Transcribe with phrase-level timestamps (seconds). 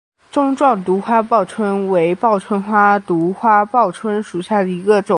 [0.31, 5.09] 钟状独花报春为报春花科独花报春属下的一个种。